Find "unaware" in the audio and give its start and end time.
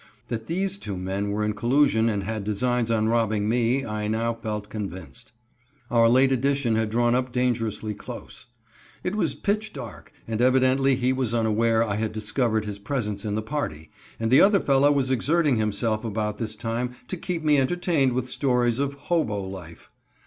11.35-11.83